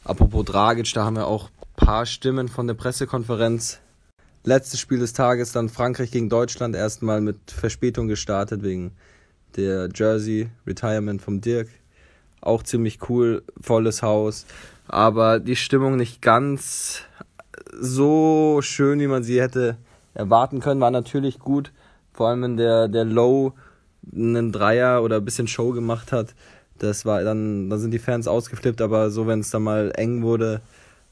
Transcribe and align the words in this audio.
apropos 0.03 0.45
Dragic, 0.45 0.93
da 0.93 1.05
haben 1.05 1.15
wir 1.15 1.27
auch 1.27 1.49
paar 1.81 2.05
Stimmen 2.05 2.47
von 2.47 2.67
der 2.67 2.73
Pressekonferenz. 2.73 3.79
Letztes 4.43 4.79
Spiel 4.79 4.99
des 4.99 5.13
Tages 5.13 5.51
dann 5.51 5.69
Frankreich 5.69 6.11
gegen 6.11 6.29
Deutschland 6.29 6.75
erstmal 6.75 7.21
mit 7.21 7.37
Verspätung 7.51 8.07
gestartet 8.07 8.63
wegen 8.63 8.93
der 9.55 9.89
Jersey 9.93 10.49
Retirement 10.65 11.21
vom 11.21 11.41
Dirk. 11.41 11.67
Auch 12.39 12.63
ziemlich 12.63 13.09
cool, 13.09 13.43
volles 13.59 14.01
Haus 14.01 14.45
aber 14.91 15.39
die 15.39 15.55
Stimmung 15.55 15.95
nicht 15.95 16.21
ganz 16.21 17.03
so 17.71 18.59
schön, 18.61 18.99
wie 18.99 19.07
man 19.07 19.23
sie 19.23 19.41
hätte 19.41 19.77
erwarten 20.13 20.59
können, 20.59 20.81
war 20.81 20.91
natürlich 20.91 21.39
gut. 21.39 21.71
Vor 22.11 22.27
allem, 22.27 22.41
wenn 22.41 22.57
der, 22.57 22.89
der 22.89 23.05
Low 23.05 23.53
einen 24.13 24.51
Dreier 24.51 25.01
oder 25.01 25.17
ein 25.17 25.25
bisschen 25.25 25.47
Show 25.47 25.71
gemacht 25.71 26.11
hat. 26.11 26.35
Das 26.77 27.05
war 27.05 27.23
dann, 27.23 27.69
dann 27.69 27.79
sind 27.79 27.91
die 27.91 27.99
Fans 27.99 28.27
ausgeflippt, 28.27 28.81
aber 28.81 29.11
so, 29.11 29.27
wenn 29.27 29.39
es 29.39 29.51
dann 29.51 29.63
mal 29.63 29.93
eng 29.95 30.23
wurde, 30.23 30.61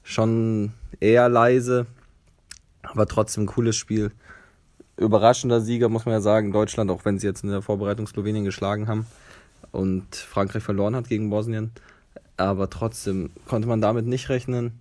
schon 0.04 0.74
eher 1.00 1.30
leise. 1.30 1.86
Aber 2.84 3.06
trotzdem 3.06 3.46
cooles 3.46 3.76
Spiel. 3.76 4.12
Überraschender 4.98 5.62
Sieger, 5.62 5.90
muss 5.90 6.06
man 6.06 6.14
ja 6.14 6.22
sagen. 6.22 6.52
Deutschland, 6.52 6.92
auch 6.92 7.06
wenn 7.06 7.20
sie 7.20 7.28
jetzt 7.28 7.44
in 7.44 7.50
der 7.50 7.62
Vorbereitung 7.62 8.08
Slowenien 8.08 8.46
geschlagen 8.46 8.88
haben 8.88 9.06
und 9.72 10.16
Frankreich 10.16 10.64
verloren 10.64 10.96
hat 10.96 11.08
gegen 11.08 11.30
Bosnien 11.30 11.72
aber 12.40 12.70
trotzdem 12.70 13.32
konnte 13.48 13.68
man 13.68 13.82
damit 13.82 14.06
nicht 14.06 14.30
rechnen. 14.30 14.80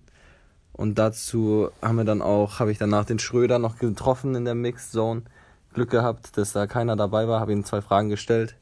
Und 0.71 0.97
dazu 0.97 1.69
haben 1.81 1.97
wir 1.97 2.05
dann 2.05 2.21
auch, 2.21 2.59
habe 2.59 2.71
ich 2.71 2.77
danach 2.77 3.03
den 3.03 3.19
Schröder 3.19 3.59
noch 3.59 3.77
getroffen 3.77 4.33
in 4.35 4.45
der 4.45 4.55
Mixed 4.55 4.91
Zone. 4.91 5.23
Glück 5.73 5.89
gehabt, 5.89 6.37
dass 6.37 6.53
da 6.53 6.67
keiner 6.67 6.95
dabei 6.95 7.27
war, 7.27 7.41
habe 7.41 7.51
ihm 7.51 7.65
zwei 7.65 7.81
Fragen 7.81 8.09
gestellt. 8.09 8.55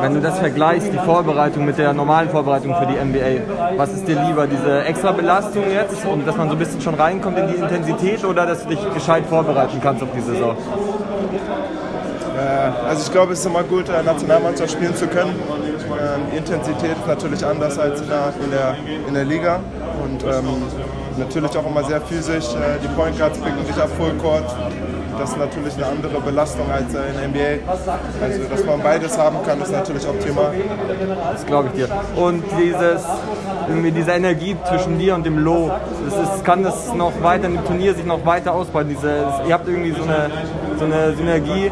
Wenn 0.00 0.14
du 0.14 0.20
das 0.20 0.38
vergleichst, 0.38 0.92
die 0.92 0.98
Vorbereitung 0.98 1.64
mit 1.64 1.78
der 1.78 1.92
normalen 1.92 2.28
Vorbereitung 2.28 2.74
für 2.74 2.86
die 2.86 2.94
NBA, 2.94 3.76
was 3.76 3.92
ist 3.92 4.06
dir 4.06 4.20
lieber, 4.22 4.46
diese 4.46 4.84
extra 4.84 5.12
Belastung 5.12 5.64
jetzt 5.70 6.04
und 6.06 6.26
dass 6.26 6.36
man 6.36 6.48
so 6.48 6.54
ein 6.54 6.58
bisschen 6.58 6.80
schon 6.80 6.94
reinkommt 6.94 7.38
in 7.38 7.48
die 7.48 7.54
Intensität 7.54 8.24
oder 8.24 8.46
dass 8.46 8.62
du 8.62 8.70
dich 8.70 8.94
gescheit 8.94 9.24
vorbereiten 9.26 9.78
kannst 9.82 10.02
auf 10.02 10.08
die 10.14 10.20
Saison? 10.20 10.56
Äh, 12.36 12.86
also 12.88 13.02
ich 13.02 13.12
glaube, 13.12 13.32
es 13.32 13.40
ist 13.40 13.46
immer 13.46 13.62
gut, 13.62 13.88
äh, 13.88 14.02
Nationalmannschaft 14.02 14.72
spielen 14.72 14.94
zu 14.94 15.06
können. 15.06 15.34
Ähm, 15.34 16.20
die 16.32 16.36
Intensität 16.36 16.92
ist 16.92 17.06
natürlich 17.06 17.44
anders 17.44 17.78
als 17.78 18.00
in 18.00 18.08
der, 18.08 18.34
in 18.44 18.50
der, 18.50 18.76
in 19.08 19.14
der 19.14 19.24
Liga. 19.24 19.60
Und 20.04 20.22
ähm, 20.24 20.62
natürlich 21.16 21.56
auch 21.56 21.66
immer 21.66 21.84
sehr 21.84 22.00
physisch. 22.00 22.46
Äh, 22.54 22.78
die 22.82 22.88
Point 22.88 23.18
Guards 23.18 23.38
picken 23.38 23.64
sich 23.66 23.76
ab 23.76 23.88
Full 23.96 24.12
Court. 24.18 24.44
Das 25.18 25.30
ist 25.30 25.38
natürlich 25.38 25.74
eine 25.76 25.86
andere 25.86 26.20
Belastung 26.20 26.70
als 26.70 26.86
in 26.88 26.92
der 26.92 27.28
NBA. 27.28 27.70
Also, 28.22 28.44
dass 28.50 28.64
man 28.64 28.82
beides 28.82 29.18
haben 29.18 29.36
kann, 29.44 29.60
ist 29.60 29.72
natürlich 29.72 30.06
optimal. 30.06 30.52
Das 31.32 31.46
glaube 31.46 31.68
ich 31.68 31.84
dir. 31.84 31.88
Und 32.16 32.44
dieses, 32.58 33.02
irgendwie 33.68 33.92
diese 33.92 34.12
Energie 34.12 34.56
zwischen 34.68 34.98
dir 34.98 35.14
und 35.14 35.24
dem 35.24 35.38
Low, 35.38 35.70
das 36.04 36.36
ist, 36.36 36.44
kann 36.44 36.62
das 36.62 36.94
noch 36.94 37.12
weiter 37.22 37.46
im 37.46 37.64
Turnier 37.64 37.94
sich 37.94 38.04
noch 38.04 38.24
weiter 38.24 38.52
ausbreiten. 38.52 38.90
Diese, 38.90 39.24
ihr 39.46 39.54
habt 39.54 39.68
irgendwie 39.68 39.92
so 39.92 40.02
eine, 40.02 40.30
so 40.78 40.84
eine 40.84 41.14
Synergie 41.16 41.70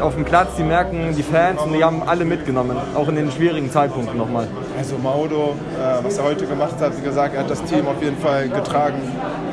auf 0.00 0.14
dem 0.14 0.24
Platz, 0.24 0.48
die 0.58 0.62
merken 0.62 1.14
die 1.16 1.22
Fans 1.22 1.60
und 1.62 1.72
die 1.72 1.82
haben 1.82 2.02
alle 2.06 2.24
mitgenommen, 2.24 2.76
auch 2.94 3.08
in 3.08 3.16
den 3.16 3.30
schwierigen 3.30 3.70
Zeitpunkten 3.70 4.16
nochmal. 4.18 4.46
Also 4.76 4.98
Maudo, 4.98 5.54
äh, 5.80 6.04
was 6.04 6.18
er 6.18 6.24
heute 6.24 6.46
gemacht 6.46 6.74
hat, 6.80 6.96
wie 6.98 7.02
gesagt, 7.02 7.34
er 7.34 7.40
hat 7.40 7.50
das 7.50 7.62
Team 7.64 7.86
auf 7.86 8.02
jeden 8.02 8.18
Fall 8.18 8.48
getragen, 8.48 9.00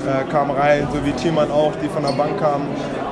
äh, 0.06 0.30
kam 0.32 0.52
rein, 0.52 0.88
so 0.92 1.04
wie 1.06 1.12
Thiemann 1.14 1.50
auch, 1.50 1.72
die 1.82 1.88
von 1.88 2.04
der 2.04 2.12
Bank 2.12 2.40
kamen, 2.40 2.68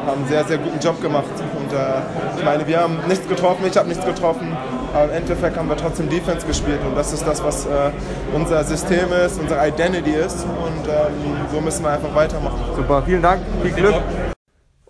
haben 0.06 0.22
einen 0.22 0.28
sehr, 0.28 0.44
sehr 0.46 0.58
guten 0.58 0.80
Job 0.80 1.02
gemacht. 1.02 1.32
Und 1.58 1.72
äh, 1.74 2.38
ich 2.38 2.46
meine, 2.46 2.68
wir 2.68 2.80
haben 2.80 2.98
nichts 3.08 3.28
getroffen, 3.28 3.66
ich 3.70 3.78
habe 3.78 3.88
nichts 3.88 4.06
getroffen, 4.06 4.56
aber 4.94 5.06
im 5.06 5.12
Endeffekt 5.12 5.58
haben 5.58 5.70
wir 5.70 5.78
trotzdem 5.78 6.10
Defense 6.10 6.46
gespielt 6.46 6.80
und 6.86 6.96
das 6.96 7.14
ist 7.14 7.26
das, 7.26 7.44
was 7.44 7.66
äh, 7.66 7.92
unser 8.34 8.64
System 8.64 9.12
ist, 9.26 9.40
unsere 9.40 9.68
Identity 9.68 10.12
ist 10.12 10.44
und 10.44 10.88
ähm, 10.88 11.38
so 11.52 11.62
müssen 11.62 11.84
wir 11.84 11.92
einfach 11.92 12.14
weitermachen. 12.14 12.60
Super, 12.76 13.04
vielen 13.04 13.22
Dank, 13.22 13.42
viel 13.62 13.72
Glück. 13.72 13.96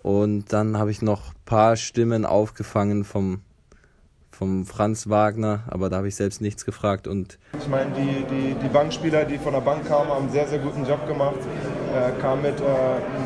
Und 0.02 0.52
dann 0.52 0.78
habe 0.78 0.90
ich 0.90 1.00
noch 1.00 1.28
ein 1.28 1.44
paar 1.44 1.76
Stimmen 1.76 2.26
aufgefangen 2.26 3.04
vom, 3.04 3.42
vom 4.32 4.66
Franz 4.66 5.08
Wagner, 5.08 5.60
aber 5.68 5.88
da 5.90 5.98
habe 5.98 6.08
ich 6.08 6.16
selbst 6.16 6.40
nichts 6.40 6.64
gefragt. 6.64 7.06
Und 7.06 7.38
ich 7.56 7.68
meine, 7.68 7.92
die, 7.92 8.24
die, 8.24 8.54
die 8.54 8.68
Bankspieler, 8.68 9.24
die 9.24 9.38
von 9.38 9.52
der 9.52 9.60
Bank 9.60 9.86
kamen, 9.86 10.10
haben 10.10 10.24
einen 10.24 10.32
sehr, 10.32 10.48
sehr 10.48 10.58
guten 10.58 10.84
Job 10.84 11.06
gemacht. 11.06 11.38
Äh, 11.92 12.18
kamen 12.22 12.40
mit 12.40 12.58
äh, 12.58 12.64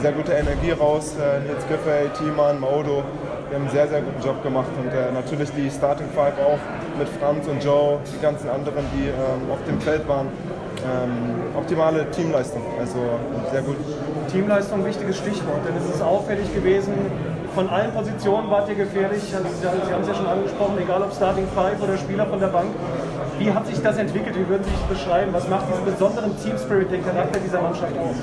sehr 0.03 0.11
guter 0.11 0.35
Energie 0.35 0.73
raus. 0.73 1.15
Äh, 1.15 1.39
Nils 1.47 1.63
Giffey, 1.69 2.11
Thiemann, 2.19 2.59
Maudo, 2.59 3.05
die 3.49 3.55
haben 3.55 3.63
einen 3.63 3.71
sehr, 3.71 3.87
sehr 3.87 4.03
guten 4.03 4.21
Job 4.21 4.43
gemacht. 4.43 4.67
Und 4.83 4.91
äh, 4.91 5.13
natürlich 5.15 5.51
die 5.53 5.71
Starting 5.71 6.09
Five 6.11 6.35
auch 6.43 6.59
mit 6.99 7.09
Franz 7.21 7.47
und 7.47 7.63
Joe, 7.63 7.99
die 8.13 8.21
ganzen 8.21 8.51
anderen, 8.51 8.85
die 8.93 9.07
ähm, 9.07 9.53
auf 9.53 9.63
dem 9.69 9.81
Feld 9.81 10.09
waren. 10.09 10.27
Ähm, 10.83 11.57
optimale 11.57 12.11
Teamleistung, 12.11 12.63
also 12.79 12.99
sehr 13.53 13.63
gut. 13.63 13.77
Teamleistung, 14.33 14.85
wichtiges 14.85 15.17
Stichwort, 15.19 15.63
denn 15.67 15.77
es 15.77 15.95
ist 15.95 16.03
auffällig 16.03 16.53
gewesen, 16.53 16.93
von 17.55 17.69
allen 17.71 17.93
Positionen 17.93 18.51
wart 18.51 18.69
ihr 18.69 18.75
gefährlich, 18.75 19.23
Sie 19.23 19.37
haben 19.37 19.47
es 19.47 20.09
ja 20.09 20.15
schon 20.15 20.27
angesprochen, 20.27 20.77
egal 20.79 21.03
ob 21.03 21.13
Starting 21.13 21.47
Five 21.55 21.81
oder 21.83 21.97
Spieler 21.97 22.27
von 22.27 22.39
der 22.39 22.49
Bank. 22.49 22.69
Wie 23.39 23.51
hat 23.51 23.67
sich 23.67 23.81
das 23.81 23.97
entwickelt? 23.97 24.37
Wie 24.37 24.49
würden 24.49 24.65
Sie 24.65 24.71
sich 24.71 24.87
beschreiben? 24.87 25.33
Was 25.33 25.49
macht 25.49 25.65
diesen 25.71 25.85
besonderen 25.85 26.37
Team 26.43 26.59
Spirit, 26.59 26.91
den 26.91 27.05
Charakter 27.05 27.39
dieser 27.39 27.63
Mannschaft 27.63 27.97
aus? 27.99 28.17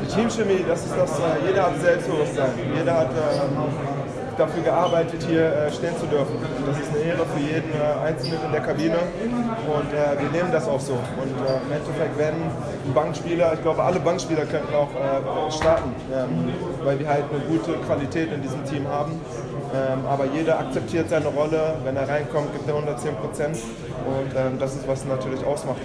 Die 0.00 0.06
Teamchemie, 0.06 0.64
das 0.66 0.84
ist 0.84 0.94
das, 0.96 1.18
äh, 1.18 1.46
jeder 1.46 1.66
hat 1.66 1.80
Selbstbewusstsein, 1.80 2.50
jeder 2.76 2.94
hat 2.94 3.10
ähm, 3.10 4.03
dafür 4.38 4.62
gearbeitet, 4.62 5.24
hier 5.28 5.46
äh, 5.46 5.72
stehen 5.72 5.96
zu 5.98 6.06
dürfen. 6.06 6.36
Das 6.66 6.78
ist 6.78 6.90
eine 6.94 7.04
Ehre 7.04 7.24
für 7.26 7.40
jeden 7.40 7.70
äh, 7.72 8.06
Einzelnen 8.06 8.38
in 8.46 8.52
der 8.52 8.60
Kabine 8.60 8.96
und 8.96 9.90
äh, 9.92 10.20
wir 10.20 10.30
nehmen 10.30 10.52
das 10.52 10.68
auch 10.68 10.80
so. 10.80 10.94
Und 10.94 11.34
äh, 11.44 11.60
im 11.66 11.72
Endeffekt 11.72 12.18
werden 12.18 12.42
Bankspieler, 12.94 13.54
ich 13.54 13.62
glaube 13.62 13.82
alle 13.82 14.00
Bankspieler 14.00 14.46
könnten 14.46 14.74
auch 14.74 14.90
äh, 14.90 15.50
starten, 15.52 15.94
ähm, 16.12 16.52
weil 16.84 16.98
wir 16.98 17.08
halt 17.08 17.24
eine 17.30 17.44
gute 17.44 17.72
Qualität 17.86 18.32
in 18.32 18.42
diesem 18.42 18.64
Team 18.64 18.86
haben. 18.88 19.20
Ähm, 19.74 20.06
aber 20.08 20.26
jeder 20.26 20.60
akzeptiert 20.60 21.08
seine 21.08 21.26
Rolle, 21.26 21.74
wenn 21.82 21.96
er 21.96 22.08
reinkommt, 22.08 22.52
gibt 22.52 22.68
er 22.68 22.74
110 22.74 23.16
Prozent 23.16 23.56
und 24.06 24.30
ähm, 24.36 24.58
das 24.60 24.76
ist, 24.76 24.86
was 24.86 25.04
natürlich 25.04 25.44
ausmacht. 25.44 25.78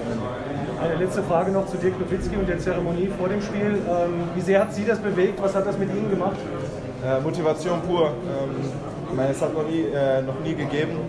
Eine 0.81 1.03
letzte 1.03 1.23
Frage 1.23 1.51
noch 1.51 1.65
zu 1.65 1.77
Dirk 1.77 1.99
Nowitzki 1.99 2.35
und 2.35 2.47
der 2.47 2.59
Zeremonie 2.59 3.09
vor 3.17 3.29
dem 3.29 3.41
Spiel. 3.41 3.81
Ähm, 3.89 4.29
wie 4.35 4.41
sehr 4.41 4.61
hat 4.61 4.73
Sie 4.73 4.85
das 4.85 4.99
bewegt? 4.99 5.41
Was 5.41 5.55
hat 5.55 5.65
das 5.65 5.77
mit 5.77 5.89
Ihnen 5.89 6.09
gemacht? 6.09 6.37
Äh, 7.03 7.21
Motivation 7.21 7.81
pur. 7.81 8.07
Ähm, 8.07 8.55
ich 9.09 9.15
meine, 9.15 9.31
es 9.31 9.41
hat 9.41 9.53
noch 9.53 9.67
nie, 9.67 9.83
äh, 9.83 10.21
noch 10.21 10.39
nie 10.41 10.53
gegeben, 10.53 10.99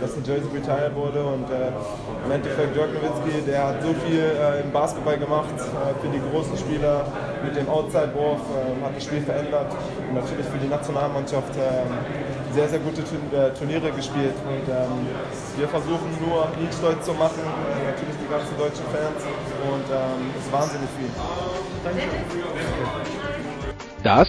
dass 0.00 0.16
ein 0.16 0.24
Jersey 0.24 0.48
retired 0.52 0.94
wurde 0.96 1.22
und 1.22 1.46
äh, 1.50 1.70
im 2.24 2.30
Endeffekt 2.32 2.74
Dirk 2.74 2.90
Nowitzki, 2.94 3.42
der 3.46 3.68
hat 3.68 3.82
so 3.82 3.94
viel 4.06 4.18
äh, 4.18 4.60
im 4.62 4.72
Basketball 4.72 5.16
gemacht, 5.16 5.54
äh, 5.54 5.94
für 6.02 6.08
die 6.08 6.20
großen 6.30 6.56
Spieler, 6.56 7.06
mit 7.44 7.54
dem 7.54 7.68
Outside-Wurf 7.68 8.40
äh, 8.50 8.84
hat 8.84 8.96
das 8.96 9.04
Spiel 9.04 9.20
verändert 9.20 9.70
und 10.08 10.14
natürlich 10.14 10.46
für 10.46 10.58
die 10.58 10.68
Nationalmannschaft 10.68 11.54
äh, 11.56 11.86
sehr, 12.52 12.68
sehr 12.68 12.80
gute 12.80 13.02
äh, 13.02 13.54
Turniere 13.54 13.90
gespielt. 13.92 14.34
Und 14.42 14.66
ähm, 14.68 15.06
wir 15.56 15.68
versuchen 15.68 16.10
nur, 16.26 16.48
ihn 16.60 16.72
stolz 16.72 17.04
zu 17.06 17.12
machen, 17.14 17.42
äh, 17.42 17.90
natürlich 17.90 18.16
die 18.18 18.30
ganzen 18.30 18.56
deutschen 18.58 18.86
Fans 18.90 19.22
und 19.70 19.86
ähm, 19.86 20.30
es 20.38 20.46
ist 20.46 20.52
wahnsinnig 20.52 20.88
viel. 20.98 21.10
Das 24.02 24.28